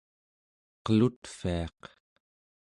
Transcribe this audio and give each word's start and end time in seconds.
qelutviaq 0.83 1.79